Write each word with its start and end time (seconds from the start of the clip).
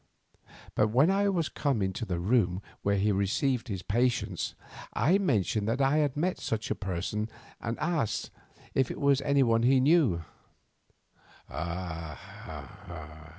But 0.73 0.87
when 0.87 1.11
I 1.11 1.29
was 1.29 1.47
come 1.47 1.79
into 1.83 2.05
the 2.05 2.17
room 2.19 2.63
where 2.81 2.97
he 2.97 3.11
received 3.11 3.67
his 3.67 3.83
patients, 3.83 4.55
I 4.93 5.19
mentioned 5.19 5.67
that 5.67 5.79
I 5.79 5.97
had 5.97 6.17
met 6.17 6.39
such 6.39 6.71
a 6.71 6.75
person 6.75 7.29
and 7.59 7.77
asked 7.77 8.31
if 8.73 8.89
it 8.89 8.99
was 8.99 9.21
any 9.21 9.43
one 9.43 9.61
whom 9.61 9.75
I 9.75 9.77
knew. 9.77 10.23
"Ah! 11.51 13.27